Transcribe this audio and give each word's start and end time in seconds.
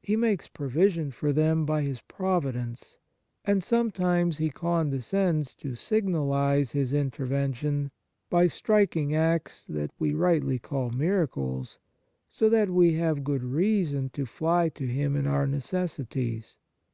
He 0.00 0.16
makes 0.16 0.48
pro 0.48 0.68
vision 0.68 1.10
for 1.10 1.34
them 1.34 1.66
by 1.66 1.82
His 1.82 2.00
providence; 2.00 2.96
and 3.44 3.62
sometimes 3.62 4.38
He 4.38 4.48
condescends 4.48 5.54
to 5.56 5.74
signalize 5.74 6.70
His 6.72 6.94
intervention 6.94 7.90
by 8.30 8.46
striking 8.46 9.14
acts 9.14 9.66
that 9.66 9.90
we 9.98 10.14
rightly 10.14 10.58
call 10.58 10.88
miracles, 10.88 11.76
so 12.30 12.48
that 12.48 12.70
we 12.70 12.94
have 12.94 13.22
good 13.22 13.44
reason 13.44 14.08
to 14.14 14.24
fly 14.24 14.70
to 14.70 14.86
Him 14.86 15.14
in 15.14 15.26
our 15.26 15.46
necessities. 15.46 16.56